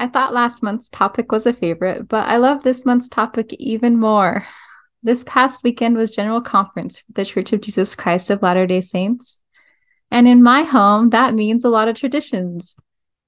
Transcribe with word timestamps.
I 0.00 0.06
thought 0.06 0.32
last 0.32 0.62
month's 0.62 0.88
topic 0.88 1.32
was 1.32 1.44
a 1.46 1.52
favorite, 1.52 2.06
but 2.06 2.28
I 2.28 2.36
love 2.36 2.62
this 2.62 2.86
month's 2.86 3.08
topic 3.08 3.52
even 3.54 3.98
more. 3.98 4.46
This 5.02 5.24
past 5.24 5.64
weekend 5.64 5.96
was 5.96 6.14
General 6.14 6.40
Conference 6.40 7.00
for 7.00 7.12
the 7.14 7.24
Church 7.24 7.52
of 7.52 7.60
Jesus 7.60 7.96
Christ 7.96 8.30
of 8.30 8.40
Latter 8.40 8.66
day 8.66 8.80
Saints. 8.80 9.38
And 10.10 10.28
in 10.28 10.42
my 10.42 10.62
home, 10.62 11.10
that 11.10 11.34
means 11.34 11.64
a 11.64 11.68
lot 11.68 11.88
of 11.88 11.96
traditions. 11.96 12.76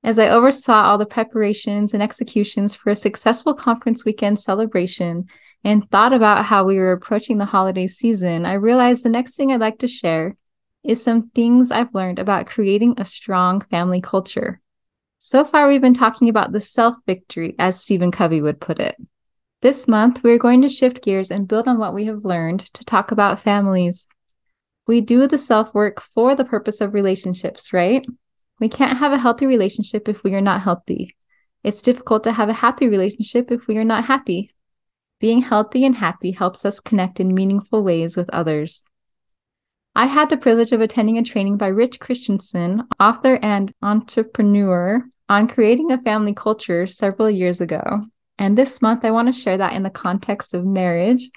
As 0.05 0.19
I 0.19 0.29
oversaw 0.29 0.85
all 0.85 0.97
the 0.97 1.07
preparations 1.07 1.93
and 1.93 2.03
executions 2.03 2.75
for 2.75 2.91
a 2.91 2.95
successful 2.95 3.53
conference 3.53 4.05
weekend 4.05 4.41
celebration 4.41 5.27
and 5.65 5.89
thought 5.91 6.13
about 6.13 6.45
how 6.45 6.65
we 6.65 6.77
were 6.79 6.93
approaching 6.93 7.39
the 7.39 7.45
holiday 7.45 7.89
season, 7.89 8.47
I 8.47 8.55
realized 8.55 9.05
the 9.05 9.11
next 9.11 9.35
thing 9.35 9.53
I'd 9.53 9.61
like 9.61 9.79
to 9.81 9.89
share 9.89 10.37
is 10.85 11.03
some 11.03 11.31
things 11.31 11.71
I've 11.71 11.95
learned 11.95 12.19
about 12.19 12.47
creating 12.47 12.95
a 12.97 13.05
strong 13.05 13.61
family 13.61 14.01
culture. 14.01 14.61
So 15.23 15.45
far, 15.45 15.69
we've 15.69 15.83
been 15.83 15.93
talking 15.93 16.31
about 16.31 16.51
the 16.51 16.61
self 16.61 16.97
victory, 17.05 17.55
as 17.59 17.79
Stephen 17.79 18.11
Covey 18.11 18.41
would 18.41 18.59
put 18.59 18.81
it. 18.81 18.97
This 19.61 19.87
month, 19.87 20.25
we're 20.25 20.39
going 20.39 20.63
to 20.63 20.69
shift 20.71 21.05
gears 21.05 21.31
and 21.31 21.47
build 21.47 21.69
on 21.69 21.77
what 21.77 21.93
we 21.93 22.07
have 22.07 22.25
learned 22.25 22.61
to 22.61 22.85
talk 22.87 23.11
about 23.11 23.39
families. 23.39 24.07
We 24.87 25.03
do 25.03 25.27
the 25.27 25.37
self 25.37 25.75
work 25.75 26.01
for 26.01 26.35
the 26.35 26.47
purpose 26.47 26.81
of 26.81 26.95
relationships, 26.95 27.71
right? 27.71 28.03
We 28.61 28.71
can't 28.71 28.97
have 28.97 29.13
a 29.13 29.19
healthy 29.19 29.45
relationship 29.45 30.09
if 30.09 30.25
we 30.25 30.35
are 30.35 30.41
not 30.41 30.63
healthy. 30.63 31.15
It's 31.63 31.83
difficult 31.83 32.25
to 32.25 32.33
have 32.33 32.49
a 32.49 32.55
happy 32.55 32.89
relationship 32.89 33.53
if 33.53 33.67
we 33.67 33.77
are 33.77 33.85
not 33.85 34.07
happy. 34.07 34.55
Being 35.21 35.43
healthy 35.43 35.85
and 35.85 35.97
happy 35.97 36.31
helps 36.31 36.65
us 36.65 36.81
connect 36.81 37.21
in 37.21 37.35
meaningful 37.35 37.85
ways 37.85 38.17
with 38.17 38.31
others. 38.31 38.81
I 39.95 40.07
had 40.07 40.31
the 40.31 40.37
privilege 40.37 40.73
of 40.73 40.81
attending 40.81 41.19
a 41.19 41.23
training 41.23 41.57
by 41.57 41.67
Rich 41.67 41.99
Christensen, 41.99 42.85
author 43.01 43.39
and 43.43 43.75
entrepreneur, 43.83 45.05
on 45.29 45.49
creating 45.49 45.91
a 45.91 45.99
family 45.99 46.33
culture 46.33 46.87
several 46.87 47.29
years 47.29 47.61
ago. 47.61 48.07
And 48.39 48.57
this 48.57 48.81
month, 48.81 49.05
I 49.05 49.11
want 49.11 49.29
to 49.29 49.41
share 49.41 49.59
that 49.59 49.73
in 49.73 49.83
the 49.83 49.91
context 49.91 50.55
of 50.55 50.65
marriage, 50.65 51.31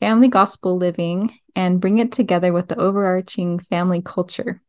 family 0.00 0.28
gospel 0.28 0.76
living, 0.76 1.36
and 1.54 1.80
bring 1.80 1.98
it 1.98 2.12
together 2.12 2.52
with 2.52 2.68
the 2.68 2.78
overarching 2.78 3.58
family 3.58 4.02
culture. 4.02 4.62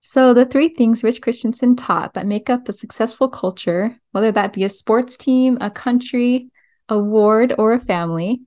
So, 0.00 0.34
the 0.34 0.44
three 0.44 0.68
things 0.68 1.04
Rich 1.04 1.22
Christensen 1.22 1.76
taught 1.76 2.14
that 2.14 2.26
make 2.26 2.50
up 2.50 2.68
a 2.68 2.72
successful 2.72 3.28
culture, 3.28 3.96
whether 4.10 4.32
that 4.32 4.52
be 4.52 4.64
a 4.64 4.68
sports 4.68 5.16
team, 5.16 5.58
a 5.60 5.70
country, 5.70 6.50
a 6.88 6.98
ward, 6.98 7.54
or 7.56 7.72
a 7.72 7.80
family, 7.80 8.42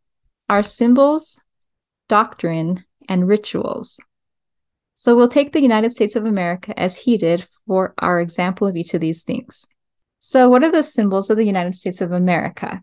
are 0.49 0.63
symbols, 0.63 1.39
doctrine, 2.09 2.83
and 3.09 3.27
rituals. 3.27 3.99
So 4.93 5.15
we'll 5.15 5.27
take 5.27 5.51
the 5.51 5.61
United 5.61 5.91
States 5.91 6.15
of 6.15 6.25
America 6.25 6.77
as 6.79 6.95
he 6.95 7.17
did 7.17 7.45
for 7.67 7.93
our 7.97 8.19
example 8.21 8.67
of 8.67 8.75
each 8.75 8.93
of 8.93 9.01
these 9.01 9.23
things. 9.23 9.67
So, 10.19 10.49
what 10.49 10.63
are 10.63 10.71
the 10.71 10.81
symbols 10.81 11.29
of 11.29 11.37
the 11.37 11.45
United 11.45 11.75
States 11.75 12.01
of 12.01 12.11
America? 12.11 12.81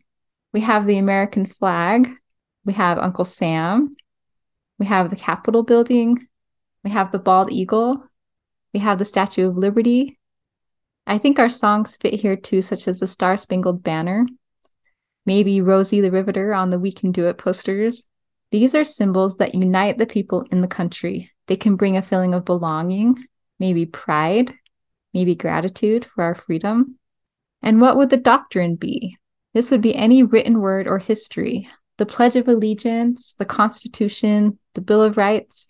We 0.52 0.60
have 0.60 0.86
the 0.86 0.98
American 0.98 1.46
flag, 1.46 2.08
we 2.64 2.74
have 2.74 2.98
Uncle 2.98 3.24
Sam, 3.24 3.96
we 4.78 4.86
have 4.86 5.10
the 5.10 5.16
Capitol 5.16 5.62
building, 5.62 6.28
we 6.84 6.90
have 6.90 7.10
the 7.10 7.18
bald 7.18 7.50
eagle, 7.50 8.04
we 8.72 8.80
have 8.80 8.98
the 8.98 9.04
Statue 9.04 9.48
of 9.48 9.56
Liberty. 9.56 10.18
I 11.06 11.18
think 11.18 11.38
our 11.38 11.50
songs 11.50 11.96
fit 11.96 12.14
here 12.14 12.36
too, 12.36 12.62
such 12.62 12.86
as 12.86 13.00
the 13.00 13.06
Star 13.06 13.36
Spangled 13.36 13.82
Banner, 13.82 14.26
maybe 15.26 15.60
Rosie 15.60 16.00
the 16.00 16.10
Riveter 16.10 16.54
on 16.54 16.70
the 16.70 16.78
We 16.78 16.92
Can 16.92 17.10
Do 17.10 17.26
It 17.26 17.38
posters, 17.38 18.04
these 18.52 18.74
are 18.74 18.84
symbols 18.84 19.38
that 19.38 19.54
unite 19.54 19.98
the 19.98 20.06
people 20.06 20.42
in 20.50 20.60
the 20.60 20.68
country. 20.68 21.32
They 21.46 21.56
can 21.56 21.76
bring 21.76 21.96
a 21.96 22.02
feeling 22.02 22.34
of 22.34 22.44
belonging, 22.44 23.24
maybe 23.58 23.86
pride, 23.86 24.54
maybe 25.14 25.34
gratitude 25.34 26.04
for 26.04 26.22
our 26.22 26.34
freedom. 26.34 26.98
And 27.62 27.80
what 27.80 27.96
would 27.96 28.10
the 28.10 28.18
doctrine 28.18 28.76
be? 28.76 29.16
This 29.54 29.70
would 29.70 29.80
be 29.80 29.94
any 29.94 30.22
written 30.22 30.60
word 30.60 30.86
or 30.86 30.98
history 30.98 31.68
the 31.98 32.06
Pledge 32.06 32.36
of 32.36 32.48
Allegiance, 32.48 33.34
the 33.38 33.44
Constitution, 33.44 34.58
the 34.74 34.80
Bill 34.80 35.02
of 35.02 35.16
Rights, 35.16 35.66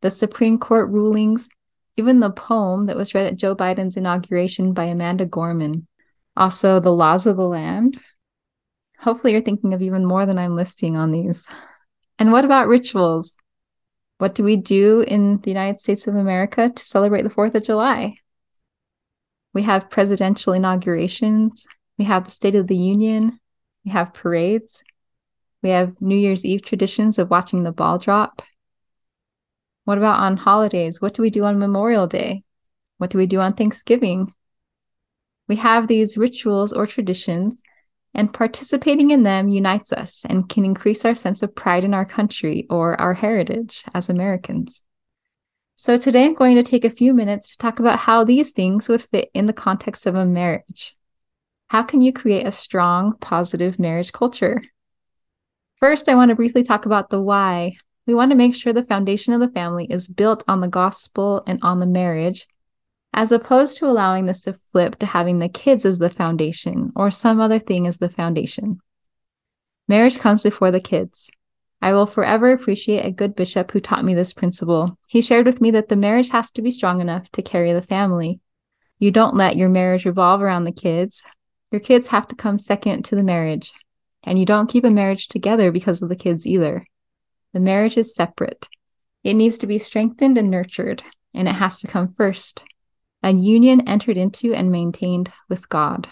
the 0.00 0.10
Supreme 0.10 0.58
Court 0.58 0.90
rulings, 0.90 1.48
even 1.96 2.18
the 2.18 2.30
poem 2.30 2.84
that 2.84 2.96
was 2.96 3.14
read 3.14 3.26
at 3.26 3.36
Joe 3.36 3.54
Biden's 3.54 3.96
inauguration 3.96 4.72
by 4.72 4.84
Amanda 4.84 5.26
Gorman. 5.26 5.86
Also, 6.36 6.80
the 6.80 6.90
laws 6.90 7.26
of 7.26 7.36
the 7.36 7.46
land. 7.46 7.98
Hopefully, 8.98 9.32
you're 9.32 9.42
thinking 9.42 9.74
of 9.74 9.82
even 9.82 10.04
more 10.04 10.26
than 10.26 10.38
I'm 10.38 10.56
listing 10.56 10.96
on 10.96 11.12
these. 11.12 11.46
And 12.18 12.32
what 12.32 12.44
about 12.44 12.68
rituals? 12.68 13.36
What 14.18 14.34
do 14.34 14.42
we 14.42 14.56
do 14.56 15.00
in 15.00 15.40
the 15.40 15.50
United 15.50 15.78
States 15.78 16.06
of 16.06 16.16
America 16.16 16.70
to 16.70 16.82
celebrate 16.82 17.22
the 17.22 17.30
4th 17.30 17.54
of 17.54 17.64
July? 17.64 18.16
We 19.52 19.62
have 19.62 19.90
presidential 19.90 20.52
inaugurations, 20.52 21.66
we 21.98 22.04
have 22.06 22.24
the 22.24 22.30
State 22.30 22.54
of 22.54 22.66
the 22.66 22.76
Union, 22.76 23.38
we 23.84 23.90
have 23.92 24.14
parades, 24.14 24.82
we 25.62 25.70
have 25.70 26.00
New 26.00 26.16
Year's 26.16 26.44
Eve 26.44 26.62
traditions 26.62 27.18
of 27.18 27.30
watching 27.30 27.62
the 27.62 27.72
ball 27.72 27.98
drop. 27.98 28.42
What 29.84 29.98
about 29.98 30.20
on 30.20 30.36
holidays? 30.36 31.00
What 31.00 31.14
do 31.14 31.22
we 31.22 31.30
do 31.30 31.44
on 31.44 31.58
Memorial 31.58 32.06
Day? 32.06 32.42
What 32.98 33.10
do 33.10 33.18
we 33.18 33.26
do 33.26 33.40
on 33.40 33.52
Thanksgiving? 33.52 34.32
We 35.48 35.56
have 35.56 35.86
these 35.86 36.16
rituals 36.16 36.72
or 36.72 36.86
traditions 36.86 37.62
and 38.16 38.32
participating 38.32 39.10
in 39.10 39.22
them 39.22 39.48
unites 39.48 39.92
us 39.92 40.24
and 40.28 40.48
can 40.48 40.64
increase 40.64 41.04
our 41.04 41.14
sense 41.14 41.42
of 41.42 41.54
pride 41.54 41.84
in 41.84 41.92
our 41.92 42.06
country 42.06 42.66
or 42.70 42.98
our 42.98 43.12
heritage 43.12 43.84
as 43.92 44.08
Americans. 44.08 44.82
So, 45.76 45.98
today 45.98 46.24
I'm 46.24 46.34
going 46.34 46.56
to 46.56 46.62
take 46.62 46.86
a 46.86 46.90
few 46.90 47.12
minutes 47.12 47.50
to 47.50 47.58
talk 47.58 47.78
about 47.78 47.98
how 47.98 48.24
these 48.24 48.52
things 48.52 48.88
would 48.88 49.02
fit 49.02 49.30
in 49.34 49.44
the 49.44 49.52
context 49.52 50.06
of 50.06 50.14
a 50.14 50.24
marriage. 50.24 50.96
How 51.66 51.82
can 51.82 52.00
you 52.00 52.12
create 52.12 52.46
a 52.46 52.50
strong, 52.50 53.12
positive 53.20 53.78
marriage 53.78 54.12
culture? 54.12 54.62
First, 55.74 56.08
I 56.08 56.14
want 56.14 56.30
to 56.30 56.34
briefly 56.34 56.62
talk 56.62 56.86
about 56.86 57.10
the 57.10 57.20
why. 57.20 57.76
We 58.06 58.14
want 58.14 58.30
to 58.30 58.36
make 58.36 58.54
sure 58.54 58.72
the 58.72 58.84
foundation 58.84 59.34
of 59.34 59.40
the 59.40 59.50
family 59.50 59.84
is 59.90 60.06
built 60.06 60.42
on 60.48 60.60
the 60.60 60.68
gospel 60.68 61.42
and 61.46 61.58
on 61.62 61.80
the 61.80 61.86
marriage 61.86 62.48
as 63.16 63.32
opposed 63.32 63.78
to 63.78 63.86
allowing 63.86 64.26
this 64.26 64.42
to 64.42 64.52
flip 64.52 64.98
to 64.98 65.06
having 65.06 65.38
the 65.38 65.48
kids 65.48 65.86
as 65.86 65.98
the 65.98 66.10
foundation 66.10 66.92
or 66.94 67.10
some 67.10 67.40
other 67.40 67.58
thing 67.58 67.86
as 67.86 67.96
the 67.96 68.10
foundation. 68.10 68.78
Marriage 69.88 70.18
comes 70.18 70.42
before 70.42 70.70
the 70.70 70.80
kids. 70.80 71.30
I 71.80 71.94
will 71.94 72.04
forever 72.04 72.52
appreciate 72.52 73.06
a 73.06 73.10
good 73.10 73.34
bishop 73.34 73.70
who 73.70 73.80
taught 73.80 74.04
me 74.04 74.12
this 74.12 74.34
principle. 74.34 74.98
He 75.08 75.22
shared 75.22 75.46
with 75.46 75.62
me 75.62 75.70
that 75.70 75.88
the 75.88 75.96
marriage 75.96 76.28
has 76.28 76.50
to 76.52 76.62
be 76.62 76.70
strong 76.70 77.00
enough 77.00 77.30
to 77.32 77.42
carry 77.42 77.72
the 77.72 77.80
family. 77.80 78.40
You 78.98 79.10
don't 79.10 79.36
let 79.36 79.56
your 79.56 79.70
marriage 79.70 80.04
revolve 80.04 80.42
around 80.42 80.64
the 80.64 80.72
kids. 80.72 81.22
Your 81.72 81.80
kids 81.80 82.08
have 82.08 82.28
to 82.28 82.36
come 82.36 82.58
second 82.58 83.06
to 83.06 83.16
the 83.16 83.22
marriage. 83.22 83.72
And 84.24 84.38
you 84.38 84.44
don't 84.44 84.70
keep 84.70 84.84
a 84.84 84.90
marriage 84.90 85.28
together 85.28 85.70
because 85.70 86.02
of 86.02 86.10
the 86.10 86.16
kids 86.16 86.46
either. 86.46 86.86
The 87.54 87.60
marriage 87.60 87.96
is 87.96 88.14
separate. 88.14 88.68
It 89.24 89.34
needs 89.34 89.56
to 89.58 89.66
be 89.66 89.78
strengthened 89.78 90.36
and 90.36 90.50
nurtured, 90.50 91.02
and 91.32 91.48
it 91.48 91.54
has 91.54 91.78
to 91.80 91.86
come 91.86 92.12
first 92.12 92.64
a 93.26 93.32
union 93.32 93.88
entered 93.88 94.16
into 94.16 94.54
and 94.54 94.70
maintained 94.70 95.32
with 95.48 95.68
God. 95.68 96.06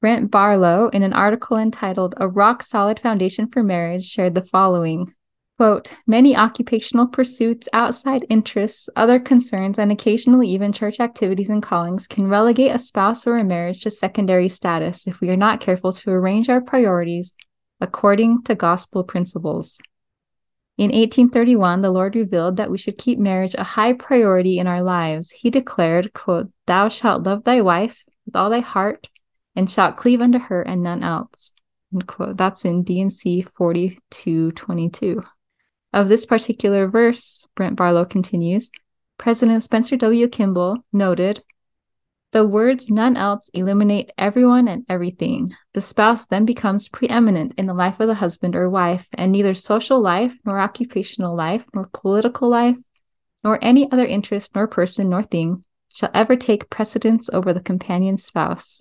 Brent 0.00 0.30
Barlow, 0.30 0.86
in 0.90 1.02
an 1.02 1.12
article 1.12 1.56
entitled 1.56 2.14
A 2.18 2.28
Rock 2.28 2.62
Solid 2.62 3.00
Foundation 3.00 3.48
for 3.48 3.64
Marriage, 3.64 4.08
shared 4.08 4.36
the 4.36 4.44
following 4.44 5.12
quote, 5.56 5.90
Many 6.06 6.36
occupational 6.36 7.08
pursuits, 7.08 7.68
outside 7.72 8.24
interests, 8.30 8.88
other 8.94 9.18
concerns, 9.18 9.76
and 9.76 9.90
occasionally 9.90 10.46
even 10.46 10.72
church 10.72 11.00
activities 11.00 11.50
and 11.50 11.64
callings 11.64 12.06
can 12.06 12.28
relegate 12.28 12.72
a 12.72 12.78
spouse 12.78 13.26
or 13.26 13.36
a 13.36 13.42
marriage 13.42 13.82
to 13.82 13.90
secondary 13.90 14.48
status 14.48 15.08
if 15.08 15.20
we 15.20 15.30
are 15.30 15.36
not 15.36 15.58
careful 15.58 15.92
to 15.92 16.12
arrange 16.12 16.48
our 16.48 16.60
priorities 16.60 17.34
according 17.80 18.44
to 18.44 18.54
gospel 18.54 19.02
principles. 19.02 19.80
In 20.78 20.92
1831, 20.92 21.82
the 21.82 21.90
Lord 21.90 22.14
revealed 22.14 22.56
that 22.56 22.70
we 22.70 22.78
should 22.78 22.96
keep 22.98 23.18
marriage 23.18 23.56
a 23.58 23.64
high 23.64 23.94
priority 23.94 24.60
in 24.60 24.68
our 24.68 24.80
lives. 24.80 25.32
He 25.32 25.50
declared, 25.50 26.12
quote, 26.12 26.52
Thou 26.66 26.88
shalt 26.88 27.24
love 27.24 27.42
thy 27.42 27.60
wife 27.60 28.04
with 28.24 28.36
all 28.36 28.48
thy 28.48 28.60
heart, 28.60 29.08
and 29.56 29.68
shalt 29.68 29.96
cleave 29.96 30.20
unto 30.20 30.38
her 30.38 30.62
and 30.62 30.84
none 30.84 31.02
else. 31.02 31.50
End 31.92 32.06
quote. 32.06 32.36
That's 32.36 32.64
in 32.64 32.84
D&C 32.84 33.42
4222. 33.42 35.20
Of 35.92 36.08
this 36.08 36.24
particular 36.24 36.86
verse, 36.86 37.44
Brent 37.56 37.74
Barlow 37.74 38.04
continues, 38.04 38.70
President 39.16 39.64
Spencer 39.64 39.96
W. 39.96 40.28
Kimball 40.28 40.84
noted, 40.92 41.42
The 42.32 42.46
words 42.46 42.90
none 42.90 43.16
else 43.16 43.48
illuminate 43.54 44.12
everyone 44.18 44.68
and 44.68 44.84
everything. 44.86 45.54
The 45.72 45.80
spouse 45.80 46.26
then 46.26 46.44
becomes 46.44 46.88
preeminent 46.88 47.54
in 47.56 47.64
the 47.64 47.72
life 47.72 48.00
of 48.00 48.08
the 48.08 48.14
husband 48.14 48.54
or 48.54 48.68
wife, 48.68 49.08
and 49.14 49.32
neither 49.32 49.54
social 49.54 49.98
life, 49.98 50.38
nor 50.44 50.60
occupational 50.60 51.34
life, 51.34 51.66
nor 51.74 51.88
political 51.94 52.50
life, 52.50 52.76
nor 53.42 53.58
any 53.62 53.90
other 53.90 54.04
interest, 54.04 54.54
nor 54.54 54.66
person, 54.66 55.08
nor 55.08 55.22
thing 55.22 55.64
shall 55.88 56.10
ever 56.12 56.36
take 56.36 56.68
precedence 56.68 57.30
over 57.30 57.54
the 57.54 57.60
companion 57.60 58.18
spouse. 58.18 58.80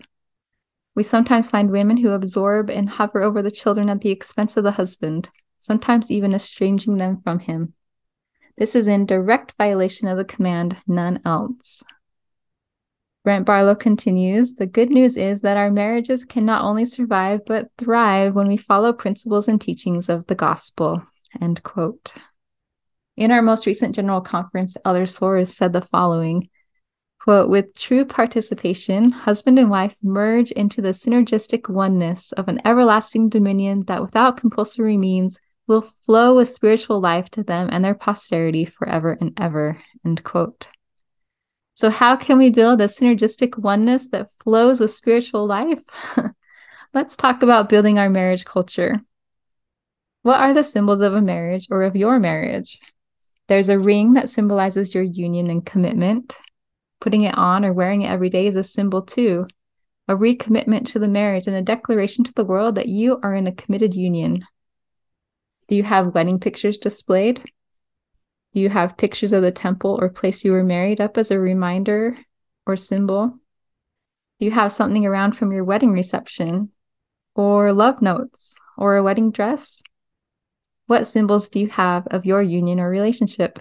We 0.94 1.04
sometimes 1.04 1.50
find 1.50 1.72
women 1.72 1.98
who 1.98 2.12
absorb 2.12 2.70
and 2.70 2.90
hover 2.90 3.24
over 3.24 3.42
the 3.42 3.52
children 3.52 3.90
at 3.90 4.02
the 4.02 4.10
expense 4.10 4.58
of 4.58 4.66
the 4.66 4.72
husband, 4.72 5.30
sometimes 5.58 6.12
even 6.12 6.34
estranging 6.34 6.98
them 6.98 7.22
from 7.24 7.40
him. 7.40 7.74
This 8.58 8.76
is 8.76 8.90
in 8.90 9.06
direct 9.06 9.54
violation 9.58 10.10
of 10.10 10.18
the 10.18 10.26
command, 10.26 10.78
none 10.86 11.22
else. 11.24 11.84
Brent 13.27 13.45
Barlow 13.45 13.75
continues 13.75 14.53
The 14.53 14.65
good 14.65 14.89
news 14.89 15.18
is 15.18 15.41
that 15.41 15.57
our 15.57 15.69
marriages 15.69 16.24
can 16.24 16.45
not 16.45 16.63
only 16.63 16.85
survive, 16.85 17.41
but 17.45 17.69
thrive 17.77 18.33
when 18.33 18.47
we 18.47 18.56
follow 18.56 18.94
principles 18.94 19.50
and 19.50 19.59
teachings 19.59 20.07
of 20.07 20.25
the 20.27 20.33
gospel. 20.33 21.03
End 21.41 21.62
quote. 21.62 22.13
In 23.18 23.31
our 23.31 23.41
most 23.41 23.65
recent 23.65 23.94
general 23.94 24.21
conference, 24.21 24.77
Elder 24.85 25.03
Soares 25.03 25.50
said 25.50 25.74
the 25.74 25.81
following 25.81 26.47
quote, 27.19 27.50
With 27.50 27.75
true 27.75 28.06
participation, 28.06 29.12
husband 29.12 29.59
and 29.59 29.69
wife 29.69 29.97
merge 30.01 30.51
into 30.51 30.81
the 30.81 30.91
synergistic 30.91 31.68
oneness 31.68 32.31
of 32.31 32.47
an 32.47 32.62
everlasting 32.63 33.27
dominion 33.27 33.83
that 33.88 34.01
without 34.01 34.38
compulsory 34.38 34.95
means 34.95 35.38
will 35.68 35.81
flow 35.81 36.33
with 36.33 36.50
spiritual 36.50 37.01
life 37.01 37.29
to 37.31 37.44
them 37.44 37.68
and 37.74 37.83
their 37.83 37.94
posterity 37.94 38.63
forever 38.63 39.18
and 39.19 39.33
ever. 39.38 39.77
End 40.06 40.24
quote. 40.24 40.69
So, 41.77 41.91
how 41.91 42.15
can 42.15 42.39
we 42.39 42.50
build 42.50 42.81
a 42.81 42.85
synergistic 42.85 43.56
oneness 43.56 44.07
that 44.07 44.31
flows 44.44 44.79
with 44.79 44.89
spiritual 44.89 45.45
life? 45.45 45.83
Let's 46.95 47.15
talk 47.15 47.44
about 47.44 47.69
building 47.69 48.00
our 48.00 48.09
marriage 48.09 48.45
culture. 48.45 49.00
What 50.24 50.39
are 50.39 50.56
the 50.56 50.63
symbols 50.63 51.01
of 51.01 51.13
a 51.13 51.21
marriage 51.21 51.68
or 51.69 51.83
of 51.83 51.95
your 51.95 52.18
marriage? 52.18 52.79
There's 53.45 53.69
a 53.69 53.77
ring 53.77 54.13
that 54.13 54.27
symbolizes 54.27 54.95
your 54.95 55.03
union 55.03 55.51
and 55.51 55.63
commitment. 55.63 56.39
Putting 57.00 57.21
it 57.21 57.38
on 57.38 57.63
or 57.63 57.74
wearing 57.74 58.01
it 58.01 58.09
every 58.09 58.31
day 58.31 58.47
is 58.47 58.56
a 58.56 58.63
symbol 58.63 59.03
too, 59.03 59.45
a 60.07 60.15
recommitment 60.15 60.88
to 60.88 61.00
the 61.00 61.07
marriage 61.07 61.45
and 61.45 61.56
a 61.56 61.62
declaration 61.62 62.24
to 62.24 62.33
the 62.33 62.44
world 62.44 62.74
that 62.74 62.89
you 62.89 63.19
are 63.21 63.35
in 63.35 63.45
a 63.45 63.51
committed 63.51 63.94
union. 63.94 64.44
Do 65.68 65.75
you 65.75 65.83
have 65.83 66.15
wedding 66.15 66.39
pictures 66.39 66.79
displayed? 66.79 67.44
Do 68.54 68.60
you 68.60 68.70
have 68.70 68.98
pictures 68.98 69.34
of 69.34 69.42
the 69.42 69.52
temple 69.52 69.98
or 70.00 70.10
place 70.10 70.44
you 70.44 70.52
were 70.52 70.64
married 70.64 71.02
up 71.02 71.18
as 71.18 71.32
a 71.32 71.40
reminder 71.40 72.18
or 72.66 72.76
symbol? 72.76 73.40
Do 74.40 74.46
you 74.46 74.52
have 74.52 74.72
something 74.72 75.06
around 75.06 75.34
from 75.34 75.52
your 75.52 75.64
wedding 75.64 75.92
reception 75.92 76.72
or 77.36 77.74
love 77.74 78.02
notes 78.02 78.56
or 78.78 78.96
a 78.96 79.04
wedding 79.04 79.32
dress? 79.32 79.82
What 80.86 81.06
symbols 81.06 81.50
do 81.50 81.60
you 81.60 81.68
have 81.70 82.08
of 82.08 82.26
your 82.26 82.42
union 82.42 82.80
or 82.80 82.90
relationship? 82.90 83.60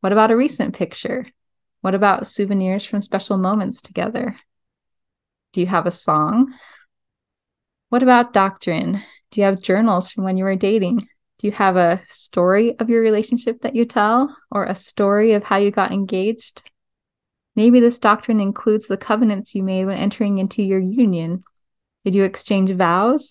What 0.00 0.12
about 0.12 0.30
a 0.30 0.36
recent 0.36 0.76
picture? 0.76 1.26
What 1.80 1.94
about 1.94 2.26
souvenirs 2.26 2.84
from 2.84 3.02
special 3.02 3.36
moments 3.36 3.82
together? 3.82 4.36
Do 5.52 5.60
you 5.60 5.66
have 5.66 5.86
a 5.86 5.90
song? 5.90 6.54
What 7.88 8.02
about 8.02 8.32
doctrine? 8.32 9.02
Do 9.30 9.40
you 9.40 9.46
have 9.46 9.62
journals 9.62 10.10
from 10.10 10.24
when 10.24 10.36
you 10.36 10.44
were 10.44 10.56
dating? 10.56 11.08
Do 11.38 11.46
you 11.46 11.52
have 11.52 11.76
a 11.76 12.02
story 12.06 12.76
of 12.80 12.90
your 12.90 13.00
relationship 13.00 13.60
that 13.60 13.76
you 13.76 13.84
tell 13.84 14.36
or 14.50 14.64
a 14.64 14.74
story 14.74 15.34
of 15.34 15.44
how 15.44 15.56
you 15.56 15.70
got 15.70 15.92
engaged? 15.92 16.62
Maybe 17.54 17.78
this 17.78 18.00
doctrine 18.00 18.40
includes 18.40 18.86
the 18.86 18.96
covenants 18.96 19.54
you 19.54 19.62
made 19.62 19.84
when 19.84 19.98
entering 19.98 20.38
into 20.38 20.62
your 20.62 20.80
union. 20.80 21.44
Did 22.04 22.16
you 22.16 22.24
exchange 22.24 22.70
vows? 22.72 23.30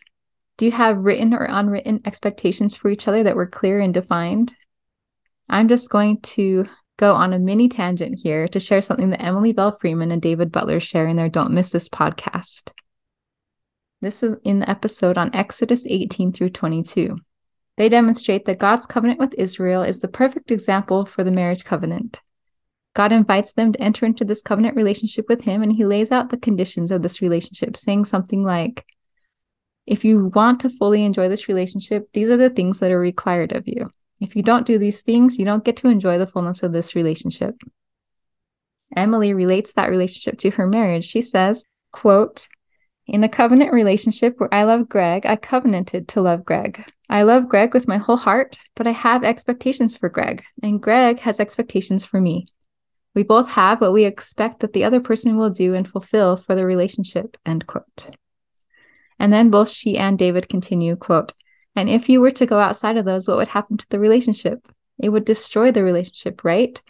Do 0.55 0.65
you 0.65 0.71
have 0.71 0.97
written 0.97 1.33
or 1.33 1.43
unwritten 1.43 2.01
expectations 2.05 2.77
for 2.77 2.89
each 2.89 3.07
other 3.09 3.23
that 3.23 3.35
were 3.35 3.45
clear 3.45 3.79
and 3.79 3.93
defined? 3.93 4.53
I'm 5.49 5.67
just 5.67 5.89
going 5.89 6.21
to 6.21 6.65
go 6.95 7.13
on 7.13 7.33
a 7.33 7.39
mini 7.39 7.67
tangent 7.67 8.19
here 8.23 8.47
to 8.47 8.59
share 8.59 8.81
something 8.81 9.09
that 9.09 9.21
Emily 9.21 9.51
Belle 9.51 9.71
Freeman 9.73 10.11
and 10.11 10.21
David 10.21 10.51
Butler 10.51 10.79
share 10.79 11.07
in 11.07 11.17
their 11.17 11.29
Don't 11.29 11.51
Miss 11.51 11.71
This 11.71 11.89
podcast. 11.89 12.71
This 14.01 14.23
is 14.23 14.35
in 14.43 14.59
the 14.59 14.69
episode 14.69 15.17
on 15.17 15.35
Exodus 15.35 15.85
18 15.85 16.31
through 16.31 16.51
22. 16.51 17.17
They 17.77 17.89
demonstrate 17.89 18.45
that 18.45 18.57
God's 18.57 18.85
covenant 18.85 19.19
with 19.19 19.35
Israel 19.35 19.83
is 19.83 19.99
the 19.99 20.07
perfect 20.07 20.51
example 20.51 21.05
for 21.05 21.23
the 21.23 21.31
marriage 21.31 21.63
covenant. 21.63 22.21
God 22.95 23.11
invites 23.11 23.53
them 23.53 23.71
to 23.71 23.81
enter 23.81 24.07
into 24.07 24.25
this 24.25 24.41
covenant 24.41 24.75
relationship 24.75 25.29
with 25.29 25.43
Him, 25.43 25.61
and 25.61 25.71
He 25.71 25.85
lays 25.85 26.11
out 26.11 26.29
the 26.29 26.37
conditions 26.37 26.89
of 26.89 27.03
this 27.03 27.21
relationship, 27.21 27.77
saying 27.77 28.05
something 28.05 28.43
like, 28.43 28.83
If 29.85 30.03
you 30.03 30.31
want 30.33 30.61
to 30.61 30.71
fully 30.71 31.03
enjoy 31.03 31.29
this 31.29 31.47
relationship, 31.47 32.09
these 32.13 32.31
are 32.31 32.37
the 32.37 32.49
things 32.49 32.79
that 32.79 32.91
are 32.91 32.99
required 32.99 33.51
of 33.51 33.67
you. 33.67 33.91
If 34.19 34.35
you 34.35 34.41
don't 34.41 34.65
do 34.65 34.79
these 34.79 35.03
things, 35.03 35.37
you 35.37 35.45
don't 35.45 35.63
get 35.63 35.77
to 35.77 35.89
enjoy 35.89 36.17
the 36.17 36.25
fullness 36.25 36.63
of 36.63 36.73
this 36.73 36.95
relationship. 36.95 37.61
Emily 38.95 39.35
relates 39.35 39.73
that 39.73 39.91
relationship 39.91 40.39
to 40.39 40.49
her 40.51 40.65
marriage. 40.65 41.05
She 41.05 41.21
says, 41.21 41.65
quote, 41.91 42.47
in 43.07 43.23
a 43.23 43.29
covenant 43.29 43.71
relationship 43.71 44.35
where 44.37 44.53
I 44.53 44.63
love 44.63 44.89
Greg, 44.89 45.25
I 45.25 45.37
covenanted 45.37 46.09
to 46.09 46.21
love 46.21 46.43
Greg. 46.43 46.83
I 47.09 47.23
love 47.23 47.47
Greg 47.47 47.73
with 47.73 47.87
my 47.87 47.97
whole 47.97 48.17
heart, 48.17 48.57
but 48.75 48.85
I 48.85 48.91
have 48.91 49.23
expectations 49.23 49.95
for 49.95 50.09
Greg, 50.09 50.43
and 50.61 50.81
Greg 50.81 51.19
has 51.21 51.39
expectations 51.39 52.03
for 52.03 52.19
me. 52.19 52.47
We 53.15 53.23
both 53.23 53.49
have 53.49 53.79
what 53.79 53.93
we 53.93 54.03
expect 54.03 54.59
that 54.59 54.73
the 54.73 54.83
other 54.83 54.99
person 54.99 55.37
will 55.37 55.49
do 55.49 55.73
and 55.73 55.87
fulfill 55.87 56.35
for 56.35 56.53
the 56.53 56.65
relationship, 56.65 57.37
end 57.45 57.65
quote. 57.65 58.09
And 59.19 59.31
then 59.31 59.49
both 59.49 59.69
she 59.69 59.97
and 59.97 60.19
David 60.19 60.49
continue, 60.49 60.95
quote, 60.95 61.33
and 61.75 61.89
if 61.89 62.09
you 62.09 62.19
were 62.19 62.31
to 62.31 62.45
go 62.45 62.59
outside 62.59 62.97
of 62.97 63.05
those, 63.05 63.27
what 63.27 63.37
would 63.37 63.47
happen 63.47 63.77
to 63.77 63.89
the 63.89 63.99
relationship? 63.99 64.67
It 64.99 65.09
would 65.09 65.25
destroy 65.25 65.71
the 65.71 65.83
relationship, 65.83 66.43
right? 66.43 66.81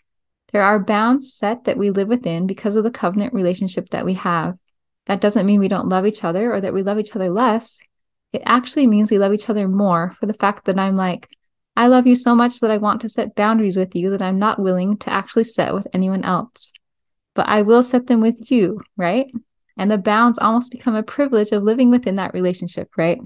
There 0.52 0.64
are 0.64 0.80
bounds 0.80 1.34
set 1.34 1.66
that 1.66 1.78
we 1.78 1.92
live 1.92 2.08
within 2.08 2.48
because 2.48 2.76
of 2.76 2.86
the 2.86 2.92
covenant 2.92 3.34
relationship 3.34 3.90
that 3.90 4.06
we 4.06 4.14
have. 4.14 4.58
That 5.08 5.22
doesn't 5.22 5.46
mean 5.46 5.60
we 5.60 5.68
don't 5.68 5.90
love 5.90 6.06
each 6.06 6.24
other 6.24 6.54
or 6.54 6.62
that 6.62 6.74
we 6.74 6.84
love 6.84 7.00
each 7.00 7.16
other 7.16 7.30
less. 7.30 7.80
It 8.34 8.44
actually 8.46 8.88
means 8.88 9.10
we 9.10 9.20
love 9.20 9.34
each 9.34 9.50
other 9.50 9.68
more 9.68 10.12
for 10.12 10.26
the 10.26 10.34
fact 10.34 10.66
that 10.66 10.78
I'm 10.78 10.96
like, 10.96 11.30
I 11.76 11.88
love 11.88 12.08
you 12.08 12.16
so 12.16 12.36
much 12.36 12.60
that 12.60 12.72
I 12.72 12.78
want 12.78 13.02
to 13.02 13.10
set 13.10 13.36
boundaries 13.36 13.78
with 13.78 13.96
you 13.96 14.10
that 14.12 14.22
I'm 14.22 14.40
not 14.40 14.60
willing 14.60 14.98
to 14.98 15.12
actually 15.12 15.46
set 15.46 15.74
with 15.74 15.88
anyone 15.94 16.26
else. 16.26 16.72
But 17.36 17.48
I 17.48 17.62
will 17.62 17.84
set 17.84 18.08
them 18.08 18.20
with 18.20 18.52
you, 18.52 18.82
right? 18.98 19.28
And 19.78 19.90
the 19.90 19.98
bounds 19.98 20.40
almost 20.40 20.72
become 20.72 20.96
a 20.96 21.04
privilege 21.04 21.52
of 21.52 21.64
living 21.64 21.90
within 21.90 22.16
that 22.16 22.34
relationship, 22.34 22.90
right? 22.98 23.20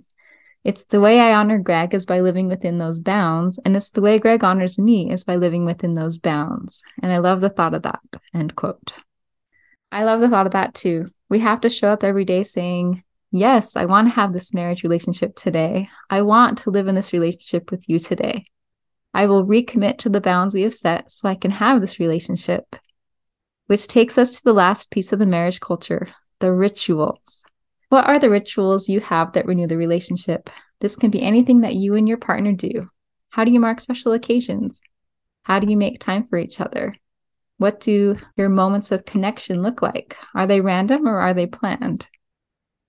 It's 0.64 0.84
the 0.84 1.00
way 1.00 1.20
I 1.20 1.34
honor 1.34 1.58
Greg 1.58 1.94
is 1.94 2.06
by 2.06 2.20
living 2.20 2.48
within 2.48 2.78
those 2.78 3.00
bounds. 3.00 3.58
And 3.66 3.76
it's 3.76 3.92
the 3.92 4.02
way 4.02 4.20
Greg 4.20 4.44
honors 4.44 4.78
me 4.78 5.10
is 5.10 5.24
by 5.24 5.38
living 5.38 5.66
within 5.66 5.96
those 5.96 6.20
bounds. 6.20 6.84
And 7.02 7.12
I 7.12 7.18
love 7.18 7.42
the 7.42 7.50
thought 7.50 7.74
of 7.74 7.84
that. 7.84 8.02
End 8.34 8.56
quote. 8.56 8.94
I 9.92 10.04
love 10.04 10.22
the 10.22 10.30
thought 10.30 10.46
of 10.46 10.54
that 10.54 10.74
too. 10.74 11.10
We 11.30 11.40
have 11.40 11.62
to 11.62 11.70
show 11.70 11.90
up 11.90 12.04
every 12.04 12.26
day 12.26 12.44
saying, 12.44 13.04
Yes, 13.32 13.76
I 13.78 13.86
want 13.86 14.08
to 14.08 14.16
have 14.16 14.34
this 14.34 14.54
marriage 14.54 14.84
relationship 14.84 15.36
today. 15.36 15.90
I 16.10 16.22
want 16.22 16.60
to 16.60 16.70
live 16.70 16.88
in 16.88 16.96
this 16.96 17.14
relationship 17.14 17.72
with 17.72 17.88
you 17.88 17.98
today. 17.98 18.46
I 19.14 19.26
will 19.26 19.46
recommit 19.46 20.00
to 20.00 20.10
the 20.10 20.20
bounds 20.20 20.54
we 20.54 20.64
have 20.64 20.74
set 20.74 21.12
so 21.12 21.30
I 21.30 21.36
can 21.36 21.52
have 21.52 21.80
this 21.80 22.00
relationship. 22.00 22.76
Which 23.68 23.88
takes 23.88 24.18
us 24.18 24.38
to 24.38 24.44
the 24.44 24.54
last 24.54 24.92
piece 24.92 25.14
of 25.14 25.20
the 25.20 25.26
marriage 25.26 25.60
culture 25.60 26.10
the 26.40 26.52
rituals. 26.52 27.44
What 27.90 28.08
are 28.08 28.20
the 28.20 28.30
rituals 28.30 28.90
you 28.90 29.00
have 29.00 29.34
that 29.34 29.46
renew 29.46 29.68
the 29.68 29.78
relationship? 29.78 30.50
This 30.80 30.96
can 30.96 31.12
be 31.12 31.22
anything 31.22 31.62
that 31.62 31.76
you 31.76 31.94
and 31.94 32.08
your 32.08 32.18
partner 32.18 32.52
do. 32.52 32.90
How 33.30 33.44
do 33.44 33.52
you 33.52 33.60
mark 33.60 33.80
special 33.80 34.12
occasions? 34.12 34.82
How 35.44 35.60
do 35.60 35.70
you 35.70 35.78
make 35.78 36.00
time 36.00 36.28
for 36.28 36.38
each 36.38 36.60
other? 36.60 36.96
What 37.62 37.80
do 37.80 38.18
your 38.38 38.50
moments 38.50 38.92
of 38.92 39.06
connection 39.06 39.62
look 39.62 39.84
like? 39.84 40.18
Are 40.34 40.48
they 40.48 40.62
random 40.62 41.08
or 41.08 41.20
are 41.20 41.36
they 41.36 41.46
planned? 41.46 42.08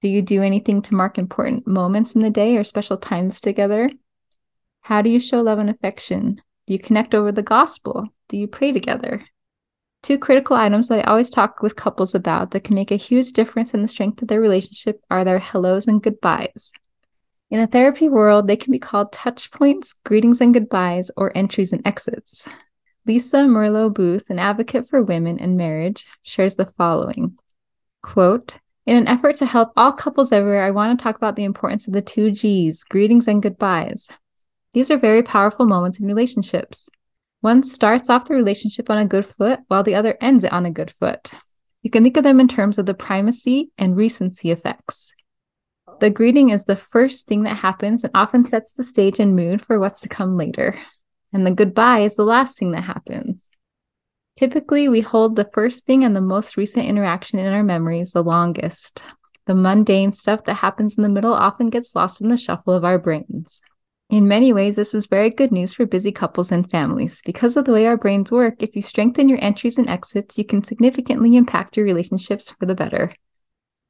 Do 0.00 0.08
you 0.08 0.22
do 0.22 0.40
anything 0.40 0.80
to 0.80 0.94
mark 0.94 1.18
important 1.18 1.66
moments 1.66 2.14
in 2.14 2.22
the 2.22 2.30
day 2.30 2.56
or 2.56 2.64
special 2.64 2.96
times 2.96 3.38
together? 3.38 3.90
How 4.80 5.02
do 5.02 5.10
you 5.10 5.20
show 5.20 5.42
love 5.42 5.58
and 5.58 5.68
affection? 5.68 6.40
Do 6.66 6.72
you 6.72 6.78
connect 6.78 7.14
over 7.14 7.30
the 7.30 7.42
gospel? 7.42 8.08
Do 8.30 8.38
you 8.38 8.46
pray 8.48 8.72
together? 8.72 9.22
Two 10.02 10.16
critical 10.16 10.56
items 10.56 10.88
that 10.88 11.00
I 11.00 11.02
always 11.02 11.28
talk 11.28 11.60
with 11.60 11.76
couples 11.76 12.14
about 12.14 12.52
that 12.52 12.64
can 12.64 12.74
make 12.74 12.92
a 12.92 12.96
huge 12.96 13.32
difference 13.32 13.74
in 13.74 13.82
the 13.82 13.88
strength 13.88 14.22
of 14.22 14.28
their 14.28 14.40
relationship 14.40 15.02
are 15.10 15.22
their 15.22 15.38
hellos 15.38 15.86
and 15.86 16.02
goodbyes. 16.02 16.72
In 17.50 17.60
the 17.60 17.66
therapy 17.66 18.08
world, 18.08 18.48
they 18.48 18.56
can 18.56 18.72
be 18.72 18.78
called 18.78 19.12
touch 19.12 19.50
points, 19.50 19.92
greetings 20.06 20.40
and 20.40 20.54
goodbyes, 20.54 21.10
or 21.14 21.30
entries 21.36 21.74
and 21.74 21.86
exits. 21.86 22.48
Lisa 23.06 23.38
Merlo 23.38 23.92
Booth, 23.92 24.30
an 24.30 24.38
advocate 24.38 24.88
for 24.88 25.02
women 25.02 25.38
and 25.38 25.56
marriage, 25.56 26.06
shares 26.23 26.56
the 26.56 26.66
following 26.66 27.37
quote, 28.02 28.59
in 28.85 28.97
an 28.97 29.06
effort 29.06 29.37
to 29.37 29.47
help 29.47 29.73
all 29.76 29.92
couples 29.92 30.32
everywhere, 30.32 30.64
I 30.64 30.73
want 30.73 30.99
to 30.99 31.02
talk 31.02 31.16
about 31.16 31.37
the 31.37 31.44
importance 31.44 31.87
of 31.87 31.92
the 31.92 32.02
two 32.02 32.32
G's, 32.32 32.82
greetings 32.85 33.28
and 33.28 33.42
goodbyes. 33.42 34.09
These 34.73 34.90
are 34.90 34.99
very 34.99 35.23
powerful 35.23 35.66
moments 35.66 36.00
in 36.00 36.06
relationships. 36.06 36.88
One 37.40 37.62
starts 37.62 38.11
off 38.11 38.26
the 38.26 38.35
relationship 38.35 38.90
on 38.90 38.99
a 38.99 39.06
good 39.06 39.25
foot 39.25 39.61
while 39.68 39.82
the 39.82 39.94
other 39.94 40.16
ends 40.21 40.44
it 40.44 40.52
on 40.52 40.66
a 40.66 40.71
good 40.71 40.90
foot. 40.90 41.32
You 41.82 41.90
can 41.90 42.02
think 42.02 42.16
of 42.16 42.25
them 42.25 42.40
in 42.40 42.49
terms 42.49 42.78
of 42.78 42.87
the 42.87 42.94
primacy 42.94 43.71
and 43.78 43.97
recency 43.97 44.50
effects. 44.50 45.14
The 46.00 46.11
greeting 46.11 46.50
is 46.50 46.64
the 46.64 46.76
first 46.76 47.26
thing 47.26 47.42
that 47.42 47.56
happens 47.56 48.02
and 48.02 48.12
often 48.14 48.44
sets 48.44 48.73
the 48.73 48.85
stage 48.85 49.21
and 49.21 49.37
mood 49.37 49.62
for 49.62 49.78
what's 49.78 50.00
to 50.00 50.09
come 50.09 50.37
later. 50.37 50.76
And 51.32 51.46
the 51.46 51.50
goodbye 51.50 52.00
is 52.00 52.16
the 52.16 52.24
last 52.24 52.58
thing 52.58 52.72
that 52.72 52.84
happens. 52.84 53.48
Typically, 54.36 54.88
we 54.88 55.00
hold 55.00 55.36
the 55.36 55.48
first 55.52 55.84
thing 55.84 56.04
and 56.04 56.16
the 56.16 56.20
most 56.20 56.56
recent 56.56 56.86
interaction 56.86 57.38
in 57.38 57.52
our 57.52 57.62
memories 57.62 58.12
the 58.12 58.22
longest. 58.22 59.02
The 59.46 59.54
mundane 59.54 60.12
stuff 60.12 60.44
that 60.44 60.54
happens 60.54 60.96
in 60.96 61.02
the 61.02 61.08
middle 61.08 61.34
often 61.34 61.68
gets 61.68 61.94
lost 61.94 62.20
in 62.20 62.28
the 62.28 62.36
shuffle 62.36 62.72
of 62.72 62.84
our 62.84 62.98
brains. 62.98 63.60
In 64.08 64.28
many 64.28 64.52
ways, 64.52 64.76
this 64.76 64.94
is 64.94 65.06
very 65.06 65.30
good 65.30 65.52
news 65.52 65.72
for 65.72 65.86
busy 65.86 66.12
couples 66.12 66.52
and 66.52 66.70
families. 66.70 67.22
Because 67.24 67.56
of 67.56 67.64
the 67.64 67.72
way 67.72 67.86
our 67.86 67.96
brains 67.96 68.30
work, 68.30 68.62
if 68.62 68.76
you 68.76 68.82
strengthen 68.82 69.28
your 69.28 69.42
entries 69.42 69.78
and 69.78 69.88
exits, 69.88 70.36
you 70.36 70.44
can 70.44 70.62
significantly 70.62 71.34
impact 71.34 71.76
your 71.76 71.86
relationships 71.86 72.50
for 72.50 72.66
the 72.66 72.74
better. 72.74 73.12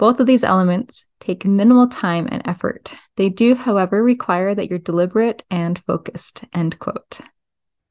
Both 0.02 0.18
of 0.18 0.26
these 0.26 0.42
elements 0.42 1.04
take 1.20 1.44
minimal 1.44 1.86
time 1.86 2.26
and 2.28 2.42
effort. 2.44 2.92
They 3.14 3.28
do, 3.28 3.54
however, 3.54 4.02
require 4.02 4.52
that 4.52 4.68
you're 4.68 4.80
deliberate 4.80 5.44
and 5.48 5.78
focused. 5.78 6.42
End 6.52 6.76
quote. 6.80 7.20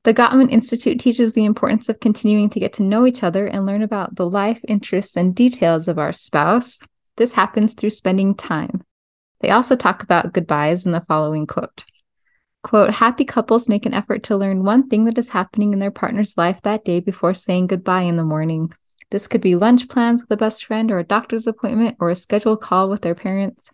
The 0.03 0.13
Gottman 0.13 0.51
Institute 0.51 1.00
teaches 1.00 1.34
the 1.34 1.46
importance 1.46 1.88
of 1.88 2.01
continuing 2.01 2.50
to 2.50 2.60
get 2.60 2.74
to 2.74 2.84
know 2.84 3.08
each 3.08 3.24
other 3.24 3.48
and 3.48 3.65
learn 3.65 3.82
about 3.82 4.18
the 4.18 4.30
life, 4.30 4.60
interests, 4.68 5.15
and 5.15 5.34
details 5.34 5.88
of 5.88 5.98
our 5.98 6.12
spouse. 6.12 6.80
This 7.15 7.32
happens 7.32 7.75
through 7.75 7.91
spending 7.91 8.36
time. 8.36 8.84
They 9.39 9.51
also 9.51 9.77
talk 9.77 10.03
about 10.03 10.34
goodbyes 10.34 10.86
in 10.86 10.91
the 10.91 11.00
following 11.00 11.48
quote. 11.48 11.86
Quote, 12.62 12.89
happy 12.89 13.24
couples 13.24 13.70
make 13.70 13.86
an 13.86 13.94
effort 13.94 14.24
to 14.24 14.36
learn 14.36 14.65
one 14.65 14.89
thing 14.89 15.06
that 15.06 15.18
is 15.18 15.30
happening 15.30 15.72
in 15.72 15.80
their 15.80 15.91
partner's 15.91 16.38
life 16.38 16.62
that 16.63 16.84
day 16.84 17.00
before 17.00 17.34
saying 17.34 17.68
goodbye 17.68 18.01
in 18.01 18.18
the 18.18 18.25
morning. 18.25 18.74
This 19.12 19.27
could 19.27 19.41
be 19.41 19.56
lunch 19.56 19.89
plans 19.89 20.22
with 20.22 20.32
a 20.32 20.38
best 20.38 20.65
friend 20.65 20.89
or 20.89 20.98
a 20.98 21.03
doctor's 21.03 21.46
appointment 21.46 21.98
or 22.00 22.10
a 22.10 22.15
scheduled 22.15 22.62
call 22.62 22.89
with 22.89 23.01
their 23.01 23.13
parents. 23.13 23.70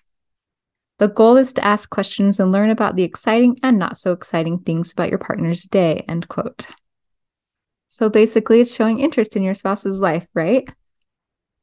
The 0.98 1.08
goal 1.08 1.38
is 1.38 1.53
to 1.53 1.63
ask 1.63 1.89
questions 1.91 2.39
and 2.39 2.51
learn 2.51 2.72
about 2.72 2.96
the 2.96 3.03
exciting 3.03 3.60
and 3.62 3.77
not 3.77 3.98
so 3.98 4.12
exciting 4.12 4.60
things 4.60 4.91
about 4.91 5.10
your 5.10 5.20
partner's 5.20 5.62
day, 5.63 6.03
end 6.10 6.27
quote. 6.27 6.67
So 7.86 8.10
basically, 8.10 8.62
it's 8.62 8.75
showing 8.75 9.00
interest 9.00 9.36
in 9.36 9.44
your 9.44 9.53
spouse's 9.53 10.01
life, 10.01 10.25
right? 10.34 10.67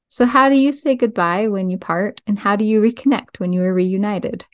So, 0.07 0.25
how 0.25 0.49
do 0.49 0.55
you 0.55 0.73
say 0.73 0.95
goodbye 0.95 1.49
when 1.49 1.69
you 1.69 1.77
part, 1.77 2.21
and 2.29 2.39
how 2.39 2.55
do 2.55 2.65
you 2.65 2.81
reconnect 2.81 3.41
when 3.41 3.53
you 3.53 3.63
are 3.65 3.75
reunited? 3.75 4.47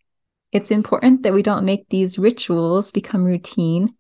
It's 0.51 0.71
important 0.71 1.23
that 1.23 1.35
we 1.35 1.43
don't 1.43 1.67
make 1.67 1.89
these 1.91 2.19
rituals 2.19 2.91
become 2.91 3.25
routine, 3.25 3.95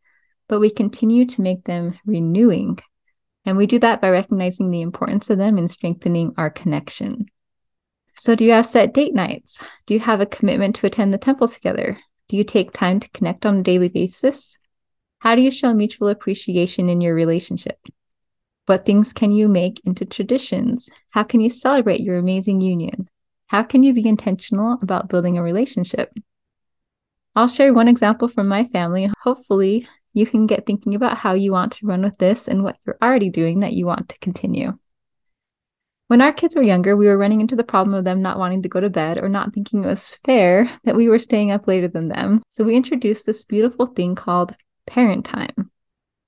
but 0.49 0.61
we 0.61 0.71
continue 0.71 1.27
to 1.27 1.43
make 1.43 1.65
them 1.65 1.99
renewing. 2.07 2.79
And 3.45 3.57
we 3.57 3.67
do 3.67 3.79
that 3.79 4.01
by 4.01 4.11
recognizing 4.11 4.71
the 4.71 4.83
importance 4.83 5.31
of 5.31 5.39
them 5.39 5.59
and 5.59 5.71
strengthening 5.71 6.35
our 6.37 6.51
connection. 6.51 7.27
So, 8.15 8.35
do 8.35 8.45
you 8.45 8.53
have 8.53 8.67
set 8.67 8.93
date 8.93 9.15
nights? 9.15 9.65
Do 9.87 9.95
you 9.95 10.01
have 10.01 10.21
a 10.21 10.27
commitment 10.27 10.77
to 10.77 10.87
attend 10.87 11.15
the 11.15 11.19
temple 11.19 11.49
together? 11.49 11.99
Do 12.29 12.37
you 12.37 12.45
take 12.45 12.73
time 12.73 13.01
to 13.01 13.09
connect 13.11 13.47
on 13.47 13.59
a 13.59 13.63
daily 13.63 13.89
basis? 13.89 14.59
How 15.21 15.35
do 15.35 15.43
you 15.43 15.51
show 15.51 15.73
mutual 15.73 16.09
appreciation 16.09 16.89
in 16.89 17.01
your 17.01 17.15
relationship? 17.15 17.79
What 18.67 18.85
things 18.87 19.13
can 19.13 19.33
you 19.33 19.49
make 19.49 19.81
into 19.85 20.05
traditions? 20.05 20.91
How 21.11 21.25
can 21.25 21.41
you 21.41 21.51
celebrate 21.51 22.01
your 22.01 22.19
amazing 22.19 22.61
union? 22.61 23.09
How 23.47 23.63
can 23.63 23.83
you 23.83 23.93
be 23.93 24.07
intentional 24.07 24.79
about 24.81 25.09
building 25.09 25.39
a 25.39 25.43
relationship? 25.43 26.13
I'll 27.35 27.49
share 27.49 27.75
one 27.75 27.89
example 27.89 28.29
from 28.29 28.49
my 28.49 28.65
family. 28.65 29.11
Hopefully, 29.23 29.89
you 30.12 30.26
can 30.26 30.47
get 30.47 30.67
thinking 30.67 30.95
about 30.95 31.17
how 31.17 31.35
you 31.35 31.52
want 31.52 31.73
to 31.73 31.87
run 31.87 32.02
with 32.02 32.17
this 32.19 32.49
and 32.49 32.62
what 32.62 32.76
you're 32.85 32.99
already 33.02 33.31
doing 33.31 33.61
that 33.61 33.73
you 33.73 33.87
want 33.87 34.09
to 34.09 34.19
continue. 34.19 34.79
When 36.09 36.21
our 36.21 36.33
kids 36.33 36.57
were 36.57 36.62
younger, 36.62 36.97
we 36.97 37.07
were 37.07 37.17
running 37.17 37.40
into 37.40 37.55
the 37.55 37.62
problem 37.62 37.95
of 37.95 38.05
them 38.05 38.21
not 38.21 38.38
wanting 38.38 38.62
to 38.62 38.69
go 38.69 38.81
to 38.81 38.90
bed 38.90 39.19
or 39.19 39.29
not 39.29 39.55
thinking 39.55 39.85
it 39.85 39.87
was 39.87 40.19
fair 40.25 40.69
that 40.83 40.97
we 40.97 41.09
were 41.09 41.21
staying 41.21 41.52
up 41.52 41.69
later 41.69 41.87
than 41.87 42.09
them. 42.09 42.40
So 42.49 42.64
we 42.64 42.75
introduced 42.75 43.26
this 43.26 43.45
beautiful 43.45 43.87
thing 43.87 44.17
called 44.17 44.57
parent 44.88 45.25
time. 45.25 45.71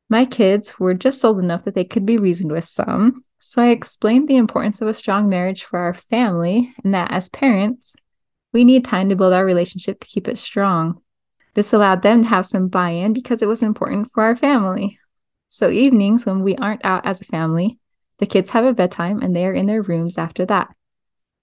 My 0.09 0.25
kids 0.25 0.79
were 0.79 0.95
just 0.95 1.25
old 1.25 1.41
enough 1.41 1.65
that 1.65 1.75
they 1.75 1.85
could 1.85 2.07
be 2.07 2.17
reasoned 2.17 2.53
with 2.53 2.65
some. 2.65 3.23
So 3.41 3.61
I 3.61 3.71
explained 3.71 4.29
the 4.29 4.37
importance 4.37 4.81
of 4.81 4.87
a 4.87 4.95
strong 4.95 5.29
marriage 5.29 5.65
for 5.65 5.81
our 5.81 5.95
family 5.95 6.73
and 6.85 6.95
that 6.95 7.11
as 7.11 7.29
parents, 7.29 7.97
we 8.53 8.63
need 8.63 8.85
time 8.85 9.09
to 9.09 9.17
build 9.17 9.33
our 9.33 9.45
relationship 9.45 9.99
to 9.99 10.07
keep 10.07 10.29
it 10.29 10.39
strong. 10.39 11.02
This 11.55 11.73
allowed 11.73 12.03
them 12.03 12.23
to 12.23 12.29
have 12.29 12.47
some 12.47 12.69
buy 12.69 12.91
in 12.91 13.13
because 13.13 13.43
it 13.43 13.49
was 13.49 13.63
important 13.63 14.11
for 14.11 14.23
our 14.23 14.37
family. 14.37 14.99
So, 15.49 15.71
evenings 15.71 16.25
when 16.25 16.43
we 16.43 16.57
aren't 16.57 16.85
out 16.85 17.05
as 17.05 17.21
a 17.21 17.25
family, 17.25 17.79
the 18.19 18.27
kids 18.27 18.51
have 18.51 18.65
a 18.65 18.73
bedtime 18.73 19.21
and 19.21 19.37
they 19.37 19.47
are 19.47 19.53
in 19.53 19.67
their 19.67 19.83
rooms 19.83 20.17
after 20.17 20.47
that. 20.47 20.69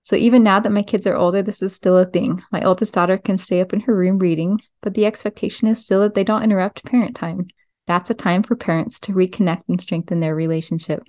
So, 0.01 0.16
even 0.16 0.42
now 0.42 0.60
that 0.60 0.72
my 0.72 0.82
kids 0.82 1.06
are 1.06 1.16
older, 1.16 1.44
this 1.44 1.62
is 1.62 1.75
still 1.75 1.98
a 1.98 2.06
thing. 2.06 2.42
My 2.51 2.63
oldest 2.63 2.94
daughter 2.94 3.18
can 3.18 3.38
stay 3.38 3.62
up 3.62 3.74
in 3.74 3.82
her 3.82 3.96
room 3.96 4.18
reading, 4.18 4.62
but 4.82 4.96
the 4.96 5.06
expectation 5.06 5.68
is 5.68 5.80
still 5.80 6.01
that 6.01 6.16
they 6.16 6.24
don't 6.24 6.42
interrupt 6.42 6.84
parent 6.86 7.16
time. 7.16 7.48
That's 7.86 8.10
a 8.10 8.16
time 8.16 8.42
for 8.42 8.56
parents 8.56 9.00
to 9.01 9.13
reconnect 9.13 9.63
and 9.68 9.80
strengthen 9.80 10.20
their 10.20 10.36
relationship. 10.36 11.04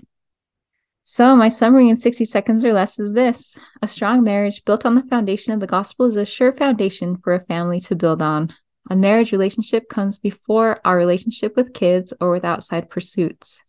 So, 1.05 1.35
my 1.35 1.49
summary 1.49 1.89
in 1.89 1.97
60 1.97 2.25
seconds 2.27 2.65
or 2.65 2.73
less 2.73 2.99
is 2.99 3.15
this 3.15 3.59
A 3.81 3.89
strong 3.89 4.23
marriage 4.23 4.65
built 4.65 4.85
on 4.85 4.95
the 4.95 5.03
foundation 5.03 5.55
of 5.55 5.61
the 5.61 5.67
gospel 5.67 6.07
is 6.07 6.17
a 6.17 6.27
sure 6.27 6.53
foundation 6.53 7.17
for 7.17 7.33
a 7.33 7.41
family 7.41 7.81
to 7.81 7.97
build 7.97 8.21
on. 8.21 8.53
A 8.91 8.97
marriage 8.97 9.31
relationship 9.31 9.89
comes 9.89 10.19
before 10.19 10.81
our 10.85 10.97
relationship 10.97 11.55
with 11.55 11.73
kids 11.73 12.13
or 12.21 12.33
with 12.33 12.45
outside 12.45 12.91
pursuits. 12.91 13.63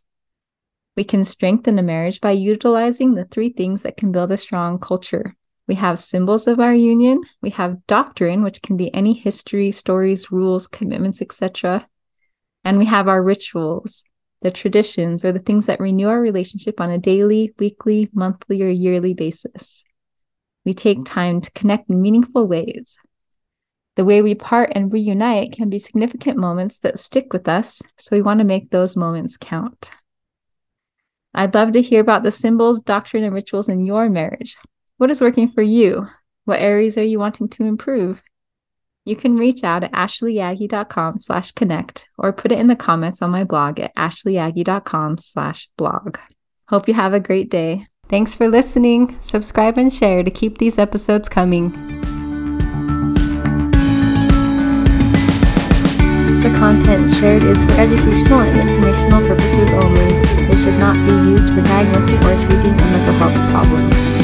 We 0.96 1.04
can 1.04 1.24
strengthen 1.24 1.78
a 1.78 1.84
marriage 1.84 2.20
by 2.20 2.32
utilizing 2.32 3.14
the 3.14 3.26
three 3.26 3.50
things 3.50 3.84
that 3.84 3.98
can 3.98 4.12
build 4.12 4.32
a 4.32 4.38
strong 4.38 4.80
culture. 4.80 5.36
We 5.68 5.76
have 5.76 6.00
symbols 6.00 6.48
of 6.48 6.60
our 6.60 6.74
union, 6.74 7.22
we 7.40 7.52
have 7.52 7.86
doctrine, 7.86 8.42
which 8.42 8.64
can 8.64 8.78
be 8.78 8.94
any 8.96 9.14
history, 9.14 9.70
stories, 9.70 10.32
rules, 10.32 10.66
commitments, 10.66 11.22
etc. 11.22 11.88
And 12.64 12.80
we 12.80 12.86
have 12.86 13.08
our 13.08 13.22
rituals, 13.22 14.04
the 14.42 14.50
traditions, 14.50 15.24
or 15.24 15.32
the 15.32 15.40
things 15.40 15.68
that 15.68 15.80
renew 15.80 16.08
our 16.08 16.20
relationship 16.20 16.82
on 16.82 16.90
a 16.90 16.98
daily, 16.98 17.54
weekly, 17.60 18.10
monthly, 18.12 18.64
or 18.64 18.70
yearly 18.70 19.14
basis. 19.14 19.84
We 20.66 20.74
take 20.74 21.06
time 21.06 21.42
to 21.42 21.52
connect 21.52 21.92
in 21.92 22.02
meaningful 22.02 22.48
ways, 22.48 22.98
the 24.02 24.06
way 24.06 24.24
we 24.24 24.34
part 24.34 24.72
and 24.74 24.92
reunite 24.92 25.52
can 25.52 25.70
be 25.70 25.78
significant 25.78 26.36
moments 26.36 26.80
that 26.80 26.98
stick 26.98 27.32
with 27.32 27.48
us, 27.48 27.84
so 28.00 28.16
we 28.16 28.24
want 28.24 28.40
to 28.40 28.44
make 28.44 28.72
those 28.72 28.98
moments 28.98 29.38
count. 29.38 29.92
I'd 31.36 31.54
love 31.54 31.74
to 31.74 31.84
hear 31.84 32.02
about 32.02 32.24
the 32.24 32.32
symbols, 32.32 32.82
doctrine, 32.82 33.24
and 33.24 33.32
rituals 33.32 33.70
in 33.70 33.86
your 33.86 34.10
marriage. 34.10 34.58
What 34.98 35.12
is 35.12 35.22
working 35.22 35.50
for 35.50 35.62
you? 35.62 36.08
What 36.46 36.62
areas 36.62 36.98
are 36.98 37.04
you 37.04 37.20
wanting 37.20 37.50
to 37.50 37.64
improve? 37.66 38.24
You 39.06 39.16
can 39.16 39.38
reach 39.38 39.64
out 39.64 39.84
at 39.84 39.92
ashleeaggie.com 39.92 41.20
slash 41.20 41.52
connect 41.52 42.08
or 42.18 42.34
put 42.34 42.52
it 42.52 42.58
in 42.58 42.66
the 42.66 42.76
comments 42.76 43.22
on 43.22 43.30
my 43.30 43.44
blog 43.44 43.80
at 43.80 43.96
ashleeaggie.com 43.96 45.20
slash 45.20 45.70
blog. 45.78 46.18
Hope 46.70 46.88
you 46.88 46.96
have 46.96 47.14
a 47.14 47.20
great 47.20 47.52
day. 47.52 47.86
Thanks 48.10 48.34
for 48.34 48.48
listening. 48.48 49.16
Subscribe 49.20 49.78
and 49.78 49.94
share 49.94 50.24
to 50.24 50.32
keep 50.32 50.58
these 50.58 50.80
episodes 50.80 51.30
coming. 51.30 52.11
The 56.52 56.58
content 56.58 57.10
shared 57.16 57.44
is 57.44 57.64
for 57.64 57.72
educational 57.80 58.42
and 58.42 58.70
informational 58.70 59.26
purposes 59.26 59.72
only. 59.72 60.20
It 60.52 60.58
should 60.58 60.78
not 60.80 60.96
be 61.08 61.32
used 61.32 61.48
for 61.54 61.62
diagnosing 61.62 62.18
or 62.18 62.36
treating 62.46 62.74
a 62.76 62.86
mental 62.92 63.14
health 63.14 63.52
problem. 63.52 64.21